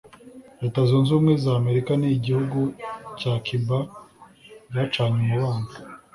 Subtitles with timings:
[0.61, 2.59] Leta zunze ubumwe za Amerika n’igihugu
[3.19, 3.77] cya Cuba
[4.69, 5.69] byacanye umubano